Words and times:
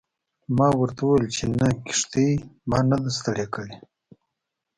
ما 0.57 0.67
ورته 0.79 1.01
وویل 1.03 1.27
چې 1.35 1.43
نه 1.59 1.67
کښتۍ 1.87 2.29
ما 2.69 2.79
نه 2.89 2.97
ده 3.03 3.09
ستړې 3.17 3.45
کړې. 3.53 3.73